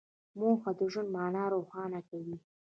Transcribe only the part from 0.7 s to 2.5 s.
د ژوند مانا روښانه کوي.